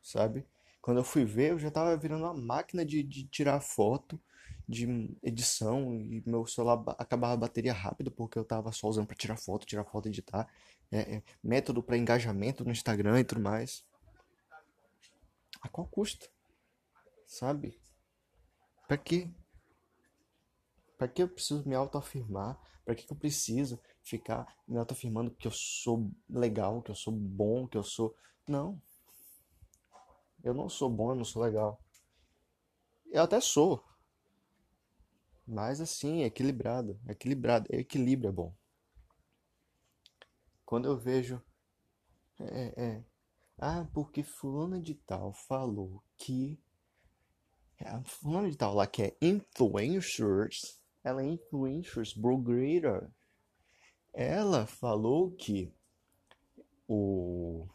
sabe? 0.02 0.46
Quando 0.80 0.98
eu 0.98 1.04
fui 1.04 1.24
ver, 1.24 1.52
eu 1.52 1.58
já 1.58 1.70
tava 1.70 1.96
virando 1.96 2.24
uma 2.24 2.34
máquina 2.34 2.84
de, 2.84 3.02
de 3.02 3.24
tirar 3.28 3.60
foto, 3.60 4.20
de 4.68 5.16
edição, 5.22 5.94
e 5.94 6.22
meu 6.26 6.46
celular 6.46 6.82
acabava 6.98 7.34
a 7.34 7.36
bateria 7.36 7.72
rápido, 7.72 8.10
porque 8.10 8.38
eu 8.38 8.44
tava 8.44 8.72
só 8.72 8.88
usando 8.88 9.06
para 9.06 9.16
tirar 9.16 9.36
foto, 9.36 9.66
tirar 9.66 9.84
foto, 9.84 10.08
editar. 10.08 10.48
É, 10.90 11.16
é, 11.16 11.22
método 11.42 11.82
para 11.82 11.96
engajamento 11.96 12.64
no 12.64 12.72
Instagram 12.72 13.20
e 13.20 13.24
tudo 13.24 13.40
mais. 13.40 13.84
A 15.60 15.68
qual 15.68 15.86
custo? 15.86 16.28
Sabe? 17.26 17.80
Pra 18.88 18.96
quê? 18.98 19.30
Pra 20.98 21.08
que 21.08 21.22
eu 21.22 21.28
preciso 21.28 21.66
me 21.68 21.74
autoafirmar? 21.74 22.60
Pra 22.84 22.94
que, 22.94 23.06
que 23.06 23.12
eu 23.12 23.16
preciso 23.16 23.80
ficar 24.02 24.46
me 24.66 24.76
autoafirmando 24.78 25.30
que 25.30 25.46
eu 25.46 25.52
sou 25.52 26.10
legal, 26.28 26.82
que 26.82 26.90
eu 26.90 26.94
sou 26.94 27.12
bom, 27.12 27.66
que 27.66 27.76
eu 27.76 27.82
sou. 27.82 28.14
Não. 28.46 28.80
Eu 30.42 30.52
não 30.52 30.68
sou 30.68 30.90
bom, 30.90 31.10
eu 31.10 31.14
não 31.14 31.24
sou 31.24 31.42
legal. 31.42 31.80
Eu 33.10 33.22
até 33.22 33.40
sou. 33.40 33.84
Mas 35.46 35.80
assim, 35.80 36.22
é 36.22 36.26
equilibrado. 36.26 36.98
É 37.06 37.12
equilibrado. 37.12 37.66
É 37.70 37.78
equilíbrio 37.78 38.28
é 38.28 38.32
bom. 38.32 38.54
Quando 40.64 40.88
eu 40.88 40.96
vejo. 40.96 41.40
É, 42.40 42.84
é. 42.84 43.04
Ah, 43.58 43.86
porque 43.92 44.22
fulano 44.22 44.80
de 44.82 44.94
tal 44.94 45.32
falou 45.32 46.02
que. 46.16 46.58
Fulano 48.04 48.50
de 48.50 48.56
tal 48.56 48.74
lá 48.74 48.86
que 48.86 49.02
é 49.02 49.16
influencers. 49.20 50.80
Ela 51.04 51.22
é 51.22 51.26
influencers, 51.26 52.14
blogueira 52.14 53.12
ela 54.12 54.66
falou 54.66 55.30
que 55.30 55.72
o, 56.86 57.66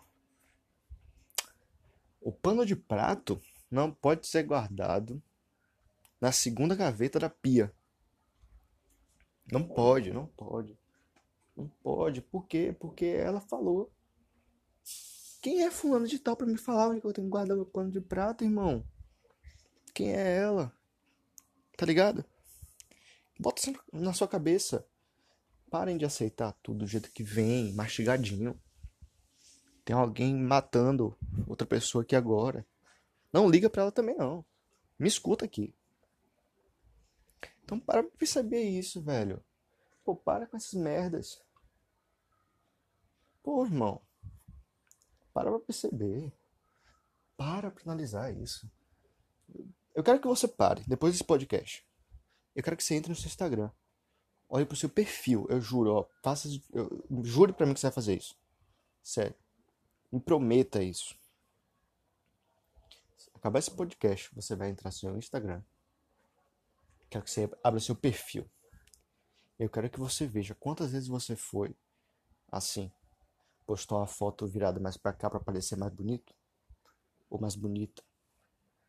o 2.22 2.32
pano 2.32 2.66
de 2.66 2.76
prato 2.76 3.42
não 3.70 3.92
pode 3.92 4.28
ser 4.28 4.44
guardado 4.44 5.22
na 6.22 6.32
segunda 6.32 6.76
gaveta 6.76 7.20
da 7.20 7.30
pia. 7.30 7.74
Não 9.52 9.64
pode, 9.64 10.12
não 10.12 10.26
pode. 10.28 10.78
Não 11.56 11.68
pode. 11.82 12.22
Por 12.22 12.46
quê? 12.46 12.76
Porque 12.78 13.06
ela 13.06 13.40
falou. 13.40 13.92
Quem 15.42 15.64
é 15.64 15.72
fulano 15.72 16.08
de 16.08 16.20
tal 16.20 16.36
para 16.36 16.48
me 16.48 16.58
falar 16.58 16.90
onde 16.90 17.04
eu 17.04 17.14
tenho 17.14 17.28
que 17.28 17.32
guardar 17.32 17.56
meu 17.56 17.66
pano 17.66 17.90
de 17.90 18.02
prato, 18.02 18.44
irmão? 18.44 18.84
Quem 19.94 20.14
é 20.14 20.38
ela? 20.38 20.74
Tá 21.78 21.86
ligado? 21.86 22.26
Bota 23.40 23.62
na 23.94 24.14
sua 24.14 24.28
cabeça. 24.28 24.86
Parem 25.70 25.98
de 25.98 26.06
aceitar 26.06 26.54
tudo 26.64 26.80
do 26.80 26.88
jeito 26.88 27.12
que 27.12 27.24
vem, 27.24 27.74
mastigadinho. 27.74 28.60
Tem 29.84 29.96
alguém 29.96 30.36
matando 30.36 31.18
outra 31.48 31.68
pessoa 31.68 32.04
aqui 32.04 32.16
agora. 32.16 32.66
Não 33.32 33.50
liga 33.50 33.70
pra 33.70 33.84
ela 33.84 33.92
também, 33.92 34.16
não. 34.16 34.46
Me 34.98 35.08
escuta 35.08 35.46
aqui. 35.46 35.74
Então 37.64 37.80
para 37.80 38.02
pra 38.02 38.18
perceber 38.18 38.64
isso, 38.64 39.02
velho. 39.02 39.44
Pô, 40.04 40.16
para 40.16 40.48
com 40.48 40.56
essas 40.56 40.74
merdas. 40.74 41.42
Pô, 43.44 43.66
irmão. 43.66 44.02
Para 45.34 45.52
pra 45.52 45.60
perceber. 45.60 46.34
para 47.36 47.70
pra 47.70 47.84
analisar 47.84 48.34
isso. 48.34 48.70
Eu 49.94 50.04
quero 50.04 50.20
que 50.20 50.28
você 50.28 50.48
pare, 50.48 50.84
depois 50.88 51.14
desse 51.14 51.24
podcast. 51.24 51.86
Eu 52.56 52.64
quero 52.64 52.76
que 52.76 52.84
você 52.84 52.96
entre 52.96 53.10
no 53.10 53.16
seu 53.16 53.28
Instagram. 53.28 53.70
Olhe 54.50 54.66
pro 54.66 54.78
seu 54.78 54.90
perfil, 54.90 55.46
eu 55.50 55.60
juro, 55.60 55.94
ó. 55.94 56.06
Faça, 56.24 56.48
eu, 56.72 57.06
jure 57.24 57.52
pra 57.52 57.66
mim 57.66 57.74
que 57.74 57.80
você 57.80 57.88
vai 57.88 57.94
fazer 57.94 58.18
isso. 58.18 58.38
Sério. 59.04 59.36
Me 60.12 60.20
prometa 60.20 60.82
isso. 60.82 61.18
Acabar 63.36 63.60
esse 63.60 63.72
podcast, 63.72 64.34
você 64.34 64.56
vai 64.56 64.70
entrar 64.70 64.90
no 64.90 64.94
seu 64.94 65.18
Instagram. 65.18 65.62
Quero 67.10 67.24
que 67.24 67.32
você 67.32 67.50
abra 67.64 67.80
seu 67.80 67.96
perfil. 67.96 68.50
Eu 69.60 69.70
quero 69.70 69.90
que 69.90 70.00
você 70.00 70.28
veja 70.28 70.56
quantas 70.56 70.92
vezes 70.92 71.08
você 71.08 71.36
foi 71.36 71.76
assim. 72.52 72.92
Postou 73.66 73.98
uma 73.98 74.08
foto 74.08 74.48
virada 74.48 74.80
mais 74.80 74.98
para 74.98 75.14
cá 75.14 75.30
para 75.30 75.40
parecer 75.40 75.76
mais 75.76 75.94
bonito 75.94 76.34
ou 77.30 77.40
mais 77.40 77.56
bonita. 77.56 78.04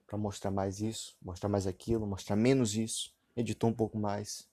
Para 0.07 0.19
mostrar 0.19 0.51
mais 0.51 0.81
isso, 0.81 1.17
mostrar 1.21 1.49
mais 1.49 1.67
aquilo, 1.67 2.07
mostrar 2.07 2.37
menos 2.37 2.75
isso. 2.75 3.15
Editou 3.37 3.71
um 3.71 3.75
pouco 3.75 3.99
mais. 3.99 4.49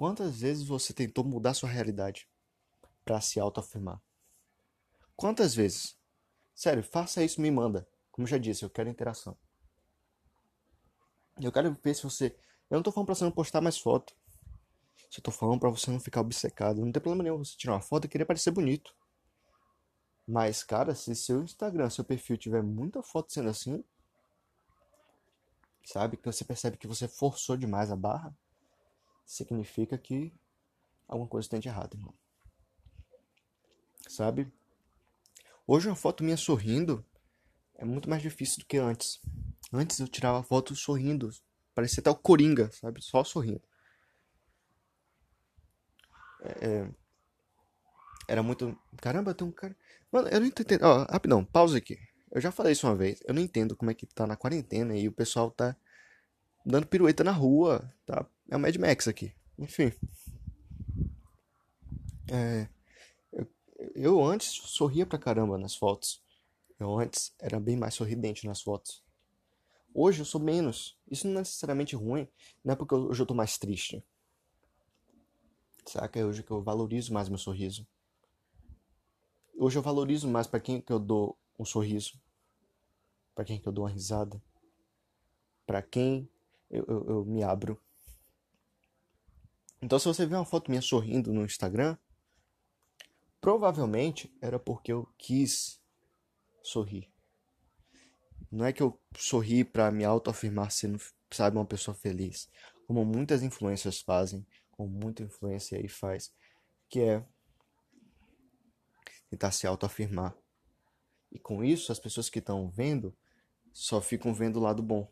Quantas 0.00 0.40
vezes 0.40 0.66
você 0.66 0.94
tentou 0.94 1.22
mudar 1.22 1.52
sua 1.52 1.68
realidade 1.68 2.26
para 3.04 3.20
se 3.20 3.38
autoafirmar? 3.38 4.00
Quantas 5.14 5.54
vezes? 5.54 5.94
Sério, 6.54 6.82
faça 6.82 7.22
isso, 7.22 7.38
me 7.38 7.50
manda. 7.50 7.86
Como 8.10 8.26
já 8.26 8.38
disse, 8.38 8.62
eu 8.62 8.70
quero 8.70 8.88
interação. 8.88 9.36
Eu 11.38 11.52
quero 11.52 11.76
ver 11.84 11.94
se 11.94 12.02
você. 12.02 12.34
Eu 12.70 12.76
não 12.76 12.82
tô 12.82 12.90
falando 12.90 13.08
pra 13.08 13.14
você 13.14 13.24
não 13.24 13.30
postar 13.30 13.60
mais 13.60 13.76
foto. 13.76 14.14
Eu 15.14 15.22
tô 15.22 15.30
falando 15.30 15.60
pra 15.60 15.68
você 15.68 15.90
não 15.90 16.00
ficar 16.00 16.22
obcecado. 16.22 16.80
Não 16.80 16.92
tem 16.92 17.02
problema 17.02 17.22
nenhum 17.22 17.44
você 17.44 17.54
tirar 17.54 17.74
uma 17.74 17.82
foto 17.82 18.06
e 18.06 18.08
querer 18.08 18.24
parecer 18.24 18.52
bonito. 18.52 18.96
Mas, 20.26 20.64
cara, 20.64 20.94
se 20.94 21.14
seu 21.14 21.42
Instagram, 21.42 21.90
seu 21.90 22.04
perfil 22.06 22.38
tiver 22.38 22.62
muita 22.62 23.02
foto 23.02 23.30
sendo 23.34 23.50
assim, 23.50 23.84
sabe? 25.84 26.16
Que 26.16 26.24
você 26.24 26.42
percebe 26.42 26.78
que 26.78 26.86
você 26.86 27.06
forçou 27.06 27.54
demais 27.54 27.90
a 27.90 27.96
barra, 27.96 28.34
significa 29.30 29.96
que 29.96 30.32
alguma 31.06 31.28
coisa 31.28 31.46
está 31.46 31.58
de 31.58 31.68
errado, 31.68 31.96
irmão. 31.96 32.12
Sabe? 34.08 34.52
Hoje 35.66 35.88
uma 35.88 35.94
foto 35.94 36.24
minha 36.24 36.36
sorrindo 36.36 37.04
é 37.76 37.84
muito 37.84 38.10
mais 38.10 38.20
difícil 38.20 38.58
do 38.58 38.66
que 38.66 38.76
antes. 38.76 39.20
Antes 39.72 40.00
eu 40.00 40.08
tirava 40.08 40.42
foto 40.42 40.74
sorrindo, 40.74 41.30
parecia 41.74 42.02
o 42.06 42.14
Coringa, 42.14 42.72
sabe? 42.72 43.00
Só 43.02 43.22
sorrindo. 43.22 43.62
É, 46.42 46.66
é 46.66 46.90
era 48.26 48.42
muito. 48.42 48.76
Caramba, 48.96 49.34
tem 49.34 49.46
um 49.46 49.52
cara. 49.52 49.76
Mano, 50.10 50.28
eu 50.28 50.40
não 50.40 50.46
entendo. 50.46 50.82
Ó, 50.82 51.04
rapidão, 51.10 51.44
pausa 51.44 51.78
aqui. 51.78 51.98
Eu 52.30 52.40
já 52.40 52.52
falei 52.52 52.72
isso 52.72 52.86
uma 52.86 52.94
vez. 52.94 53.20
Eu 53.26 53.34
não 53.34 53.42
entendo 53.42 53.76
como 53.76 53.90
é 53.90 53.94
que 53.94 54.06
tá 54.06 54.26
na 54.26 54.36
quarentena 54.36 54.96
e 54.96 55.08
o 55.08 55.12
pessoal 55.12 55.50
tá 55.50 55.76
dando 56.64 56.86
pirueta 56.86 57.24
na 57.24 57.32
rua, 57.32 57.92
tá? 58.06 58.24
É 58.50 58.56
o 58.56 58.60
Mad 58.60 58.76
Max 58.76 59.06
aqui. 59.08 59.32
Enfim. 59.58 59.92
É, 62.28 62.68
eu, 63.32 63.46
eu 63.94 64.24
antes 64.24 64.48
sorria 64.48 65.06
pra 65.06 65.18
caramba 65.18 65.56
nas 65.56 65.74
fotos. 65.74 66.22
Eu 66.78 66.98
antes 66.98 67.32
era 67.38 67.60
bem 67.60 67.76
mais 67.76 67.94
sorridente 67.94 68.46
nas 68.46 68.60
fotos. 68.62 69.02
Hoje 69.94 70.20
eu 70.20 70.24
sou 70.24 70.40
menos. 70.40 70.98
Isso 71.10 71.26
não 71.26 71.36
é 71.36 71.38
necessariamente 71.40 71.94
ruim. 71.96 72.28
Não 72.64 72.72
é 72.72 72.76
porque 72.76 72.94
hoje 72.94 73.22
eu 73.22 73.26
tô 73.26 73.34
mais 73.34 73.56
triste. 73.58 74.04
Saca? 75.86 76.18
É 76.20 76.24
hoje 76.24 76.42
que 76.42 76.50
eu 76.50 76.62
valorizo 76.62 77.12
mais 77.12 77.28
meu 77.28 77.38
sorriso. 77.38 77.86
Hoje 79.56 79.78
eu 79.78 79.82
valorizo 79.82 80.26
mais 80.28 80.46
para 80.46 80.60
quem 80.60 80.80
que 80.80 80.92
eu 80.92 80.98
dou 80.98 81.36
um 81.58 81.64
sorriso. 81.64 82.18
para 83.34 83.44
quem 83.44 83.58
que 83.60 83.66
eu 83.68 83.72
dou 83.72 83.84
uma 83.84 83.90
risada. 83.90 84.40
para 85.66 85.82
quem 85.82 86.28
eu, 86.70 86.84
eu, 86.88 87.06
eu 87.08 87.24
me 87.24 87.42
abro. 87.42 87.80
Então, 89.82 89.98
se 89.98 90.06
você 90.06 90.26
vê 90.26 90.34
uma 90.34 90.44
foto 90.44 90.70
minha 90.70 90.82
sorrindo 90.82 91.32
no 91.32 91.44
Instagram, 91.44 91.96
provavelmente 93.40 94.34
era 94.40 94.58
porque 94.58 94.92
eu 94.92 95.08
quis 95.16 95.80
sorrir. 96.62 97.10
Não 98.50 98.66
é 98.66 98.72
que 98.72 98.82
eu 98.82 99.00
sorri 99.16 99.64
para 99.64 99.90
me 99.90 100.04
autoafirmar 100.04 100.70
sendo, 100.70 101.00
sabe, 101.30 101.56
uma 101.56 101.64
pessoa 101.64 101.94
feliz, 101.94 102.48
como 102.86 103.04
muitas 103.04 103.42
influências 103.42 104.00
fazem, 104.00 104.46
como 104.72 104.88
muita 104.88 105.22
influência 105.22 105.78
aí 105.78 105.88
faz, 105.88 106.34
que 106.88 107.00
é 107.00 107.24
tentar 109.30 109.52
se 109.52 109.66
autoafirmar. 109.66 110.36
E 111.30 111.38
com 111.38 111.64
isso, 111.64 111.92
as 111.92 112.00
pessoas 112.00 112.28
que 112.28 112.40
estão 112.40 112.68
vendo 112.68 113.16
só 113.72 114.00
ficam 114.00 114.34
vendo 114.34 114.56
o 114.56 114.62
lado 114.62 114.82
bom. 114.82 115.10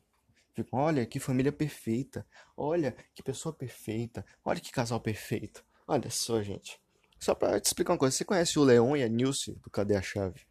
Ficam, 0.65 0.81
olha 0.81 1.07
que 1.07 1.21
família 1.21 1.53
perfeita. 1.53 2.27
Olha 2.57 2.97
que 3.15 3.23
pessoa 3.23 3.55
perfeita. 3.55 4.25
Olha 4.45 4.61
que 4.61 4.73
casal 4.73 5.01
perfeito. 5.01 5.65
Olha 5.87 6.11
só, 6.11 6.43
gente. 6.43 6.81
Só 7.19 7.35
pra 7.35 7.61
te 7.61 7.67
explicar 7.67 7.93
uma 7.93 7.99
coisa. 7.99 8.17
Você 8.17 8.25
conhece 8.25 8.59
o 8.59 8.65
Leon 8.65 8.97
e 8.97 9.03
a 9.03 9.09
Nilce 9.09 9.55
do 9.55 9.71
Cadê 9.71 9.97
a 9.97 10.03
Chave? 10.03 10.47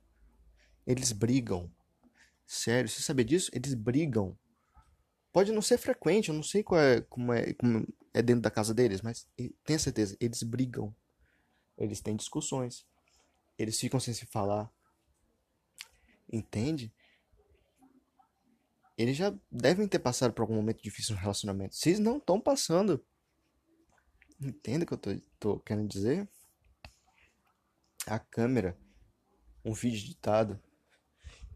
Eles 0.86 1.12
brigam. 1.12 1.72
Sério, 2.46 2.90
você 2.90 3.02
sabia 3.02 3.26
disso? 3.26 3.52
Eles 3.54 3.74
brigam. 3.74 4.38
Pode 5.32 5.52
não 5.52 5.62
ser 5.62 5.78
frequente, 5.78 6.30
eu 6.30 6.36
não 6.36 6.42
sei 6.42 6.64
qual 6.64 6.80
é, 6.80 7.02
como, 7.02 7.32
é, 7.34 7.54
como 7.54 7.86
é 8.14 8.22
dentro 8.22 8.42
da 8.42 8.50
casa 8.50 8.74
deles, 8.74 9.02
mas 9.02 9.28
tenha 9.64 9.78
certeza, 9.78 10.18
eles 10.20 10.42
brigam. 10.42 10.96
Eles 11.78 12.02
têm 12.02 12.16
discussões. 12.16 12.88
Eles 13.58 13.80
ficam 13.80 14.00
sem 14.00 14.14
se 14.14 14.26
falar. 14.26 14.72
Entende? 16.32 16.94
Eles 18.98 19.16
já 19.16 19.34
devem 19.52 19.88
ter 19.88 20.00
passado 20.00 20.34
por 20.34 20.42
algum 20.42 20.56
momento 20.56 20.82
difícil 20.82 21.16
no 21.16 21.22
relacionamento. 21.22 21.76
Vocês 21.76 22.00
não 22.00 22.18
estão 22.18 22.42
passando. 22.42 23.04
Entenda 24.42 24.84
o 24.84 24.88
que 24.88 24.94
eu 24.94 24.98
tô, 24.98 25.12
tô, 25.40 25.60
querendo 25.60 25.88
dizer? 25.88 26.28
A 28.08 28.18
câmera, 28.18 28.78
um 29.64 29.74
vídeo 29.74 30.00
editado. 30.00 30.60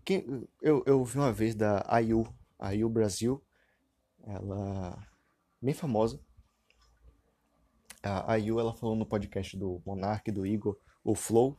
Quem, 0.05 0.47
eu, 0.61 0.83
eu 0.85 1.03
vi 1.03 1.17
uma 1.17 1.33
vez 1.33 1.55
da 1.55 1.83
IU, 1.99 2.27
a 2.59 2.75
IU 2.75 2.89
Brasil, 2.89 3.43
ela 4.23 5.07
bem 5.61 5.73
famosa. 5.73 6.19
A 8.03 8.35
IU 8.37 8.59
ela 8.59 8.73
falou 8.73 8.95
no 8.95 9.05
podcast 9.05 9.55
do 9.57 9.81
Monark, 9.85 10.31
do 10.31 10.45
Igor, 10.45 10.77
o 11.03 11.15
Flow. 11.15 11.57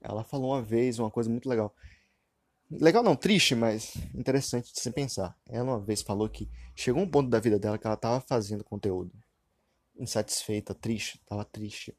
Ela 0.00 0.24
falou 0.24 0.52
uma 0.52 0.62
vez 0.62 0.98
uma 0.98 1.10
coisa 1.10 1.30
muito 1.30 1.48
legal. 1.48 1.74
Legal 2.70 3.02
não, 3.02 3.16
triste, 3.16 3.54
mas 3.54 3.96
interessante 4.14 4.72
de 4.72 4.80
se 4.80 4.90
pensar. 4.92 5.36
Ela 5.48 5.64
uma 5.64 5.80
vez 5.80 6.02
falou 6.02 6.28
que 6.28 6.48
chegou 6.74 7.02
um 7.02 7.10
ponto 7.10 7.28
da 7.28 7.40
vida 7.40 7.58
dela 7.58 7.76
que 7.76 7.86
ela 7.86 7.94
estava 7.94 8.20
fazendo 8.20 8.62
conteúdo 8.62 9.12
insatisfeita, 10.00 10.74
triste, 10.74 11.18
estava 11.18 11.44
triste. 11.44 11.96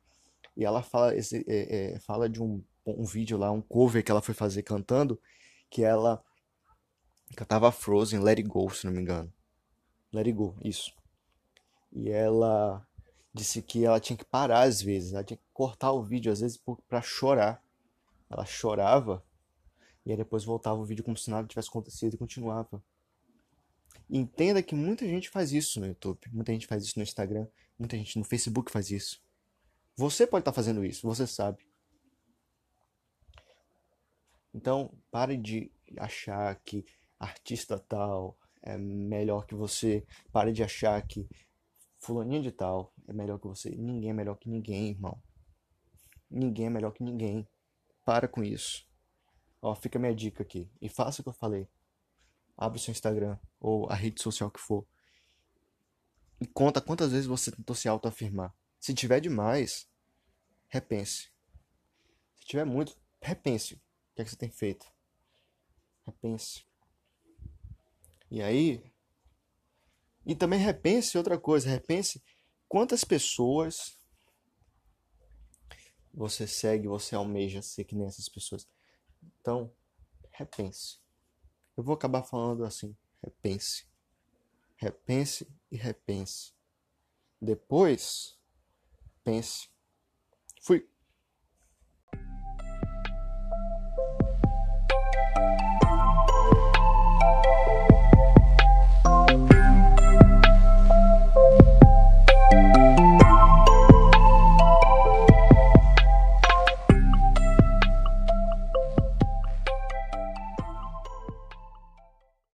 E 0.57 0.65
ela 0.65 0.81
fala, 0.81 1.15
esse, 1.15 1.45
é, 1.47 1.93
é, 1.93 1.99
fala 1.99 2.27
de 2.27 2.41
um, 2.41 2.63
um 2.85 3.05
vídeo 3.05 3.37
lá, 3.37 3.51
um 3.51 3.61
cover 3.61 4.03
que 4.03 4.11
ela 4.11 4.21
foi 4.21 4.33
fazer 4.33 4.63
cantando, 4.63 5.21
que 5.69 5.83
ela 5.83 6.23
cantava 7.35 7.71
Frozen, 7.71 8.19
Let 8.19 8.39
It 8.39 8.49
Go, 8.49 8.69
se 8.71 8.85
não 8.85 8.93
me 8.93 9.01
engano. 9.01 9.31
Let 10.11 10.25
It 10.25 10.33
Go, 10.33 10.55
isso. 10.63 10.91
E 11.91 12.09
ela 12.09 12.85
disse 13.33 13.61
que 13.61 13.85
ela 13.85 13.99
tinha 13.99 14.17
que 14.17 14.25
parar 14.25 14.63
às 14.63 14.81
vezes, 14.81 15.13
ela 15.13 15.23
tinha 15.23 15.37
que 15.37 15.43
cortar 15.53 15.91
o 15.91 16.03
vídeo 16.03 16.31
às 16.31 16.41
vezes 16.41 16.59
para 16.87 17.01
chorar. 17.01 17.63
Ela 18.29 18.45
chorava 18.45 19.23
e 20.05 20.11
aí 20.11 20.17
depois 20.17 20.43
voltava 20.43 20.79
o 20.79 20.85
vídeo 20.85 21.03
como 21.03 21.17
se 21.17 21.29
nada 21.29 21.47
tivesse 21.47 21.69
acontecido 21.69 22.13
e 22.13 22.17
continuava. 22.17 22.83
Entenda 24.09 24.61
que 24.61 24.75
muita 24.75 25.05
gente 25.05 25.29
faz 25.29 25.51
isso 25.51 25.79
no 25.79 25.87
YouTube, 25.87 26.19
muita 26.31 26.51
gente 26.51 26.67
faz 26.67 26.83
isso 26.83 26.97
no 26.97 27.03
Instagram, 27.03 27.47
muita 27.77 27.95
gente 27.97 28.17
no 28.17 28.25
Facebook 28.25 28.71
faz 28.71 28.91
isso. 28.91 29.21
Você 29.95 30.25
pode 30.25 30.41
estar 30.41 30.53
fazendo 30.53 30.83
isso, 30.83 31.07
você 31.07 31.25
sabe. 31.27 31.65
Então, 34.53 34.93
pare 35.09 35.37
de 35.37 35.71
achar 35.97 36.55
que 36.63 36.85
artista 37.19 37.79
tal 37.79 38.37
é 38.61 38.77
melhor 38.77 39.45
que 39.45 39.55
você. 39.55 40.05
Pare 40.31 40.51
de 40.51 40.63
achar 40.63 41.01
que 41.05 41.27
fulaninha 41.99 42.41
de 42.41 42.51
tal 42.51 42.93
é 43.07 43.13
melhor 43.13 43.39
que 43.39 43.47
você. 43.47 43.69
Ninguém 43.69 44.09
é 44.09 44.13
melhor 44.13 44.35
que 44.35 44.49
ninguém, 44.49 44.89
irmão. 44.89 45.21
Ninguém 46.29 46.65
é 46.67 46.69
melhor 46.69 46.91
que 46.91 47.03
ninguém. 47.03 47.47
Para 48.03 48.27
com 48.27 48.43
isso. 48.43 48.90
Ó, 49.61 49.75
fica 49.75 49.99
a 49.99 50.01
minha 50.01 50.15
dica 50.15 50.41
aqui. 50.41 50.69
E 50.81 50.89
faça 50.89 51.21
o 51.21 51.23
que 51.23 51.29
eu 51.29 51.33
falei. 51.33 51.67
Abre 52.57 52.79
o 52.79 52.81
seu 52.81 52.91
Instagram 52.91 53.37
ou 53.59 53.89
a 53.89 53.95
rede 53.95 54.21
social 54.21 54.49
que 54.49 54.59
for. 54.59 54.85
E 56.39 56.47
conta 56.47 56.81
quantas 56.81 57.11
vezes 57.11 57.27
você 57.27 57.51
tentou 57.51 57.75
se 57.75 57.87
autoafirmar. 57.87 58.53
Se 58.79 58.93
tiver 58.93 59.19
demais, 59.19 59.87
repense. 60.67 61.29
Se 62.35 62.45
tiver 62.45 62.65
muito, 62.65 62.97
repense. 63.21 63.75
O 63.75 64.15
que 64.15 64.21
é 64.21 64.25
que 64.25 64.31
você 64.31 64.35
tem 64.35 64.49
feito? 64.49 64.85
Repense. 66.03 66.65
E 68.31 68.41
aí. 68.41 68.83
E 70.25 70.35
também 70.35 70.59
repense 70.59 71.17
outra 71.17 71.37
coisa. 71.37 71.69
Repense 71.69 72.23
quantas 72.67 73.03
pessoas 73.03 73.99
você 76.13 76.47
segue, 76.47 76.87
você 76.87 77.15
almeja 77.15 77.61
ser 77.61 77.83
que 77.83 77.95
nem 77.95 78.07
essas 78.07 78.27
pessoas. 78.27 78.67
Então, 79.41 79.73
repense. 80.31 80.99
Eu 81.75 81.83
vou 81.83 81.95
acabar 81.95 82.21
falando 82.23 82.63
assim: 82.63 82.95
repense, 83.23 83.87
repense 84.77 85.47
e 85.71 85.75
repense. 85.75 86.53
Depois, 87.41 88.37
pense. 89.23 89.67
Fui. 90.61 90.87